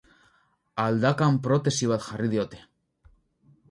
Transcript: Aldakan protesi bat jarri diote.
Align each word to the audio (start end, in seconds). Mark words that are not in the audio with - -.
Aldakan 0.85 1.39
protesi 1.49 1.93
bat 1.95 2.07
jarri 2.09 2.35
diote. 2.37 2.67